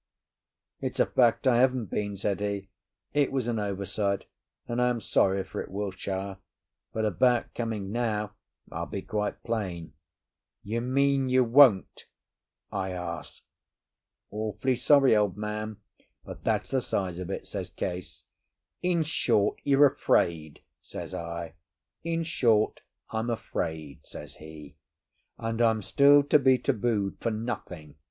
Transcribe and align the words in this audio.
"It's 0.79 0.99
a 0.99 1.05
fact 1.05 1.45
I 1.45 1.57
haven't 1.57 1.91
been," 1.91 2.17
said 2.17 2.39
he. 2.39 2.69
"It 3.13 3.31
was 3.31 3.47
an 3.47 3.59
oversight, 3.59 4.25
and 4.67 4.81
I 4.81 4.89
am 4.89 4.99
sorry 4.99 5.43
for 5.43 5.61
it, 5.61 5.69
Wiltshire. 5.69 6.37
But 6.91 7.05
about 7.05 7.53
coming 7.53 7.91
now, 7.91 8.33
I'll 8.71 8.87
be 8.87 9.03
quite 9.03 9.43
plain." 9.43 9.93
"You 10.63 10.81
mean 10.81 11.29
you 11.29 11.43
won't?" 11.43 12.07
I 12.71 12.89
asked. 12.89 13.43
"Awfully 14.31 14.75
sorry, 14.75 15.15
old 15.15 15.37
man, 15.37 15.77
but 16.25 16.43
that's 16.43 16.71
the 16.71 16.81
size 16.81 17.19
of 17.19 17.29
it," 17.29 17.45
says 17.45 17.69
Case. 17.69 18.23
"In 18.81 19.03
short, 19.03 19.59
you're 19.63 19.85
afraid?" 19.85 20.61
says 20.81 21.13
I. 21.13 21.53
"In 22.03 22.23
short, 22.23 22.81
I'm 23.11 23.29
afraid," 23.29 24.03
says 24.07 24.37
he. 24.37 24.77
"And 25.37 25.61
I'm 25.61 25.83
still 25.83 26.23
to 26.23 26.39
be 26.39 26.57
tabooed 26.57 27.19
for 27.19 27.29
nothing?" 27.29 27.97